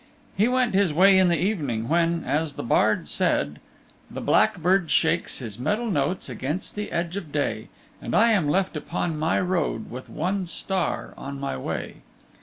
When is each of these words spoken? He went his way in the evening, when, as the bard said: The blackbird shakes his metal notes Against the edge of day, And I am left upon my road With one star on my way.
He 0.35 0.47
went 0.47 0.73
his 0.73 0.91
way 0.91 1.15
in 1.19 1.27
the 1.27 1.37
evening, 1.37 1.87
when, 1.87 2.23
as 2.23 2.53
the 2.53 2.63
bard 2.63 3.07
said: 3.07 3.59
The 4.09 4.19
blackbird 4.19 4.89
shakes 4.89 5.37
his 5.37 5.59
metal 5.59 5.91
notes 5.91 6.27
Against 6.27 6.73
the 6.73 6.91
edge 6.91 7.15
of 7.17 7.31
day, 7.31 7.69
And 8.01 8.15
I 8.15 8.31
am 8.31 8.49
left 8.49 8.75
upon 8.75 9.19
my 9.19 9.39
road 9.39 9.91
With 9.91 10.09
one 10.09 10.47
star 10.47 11.13
on 11.19 11.39
my 11.39 11.55
way. 11.55 11.97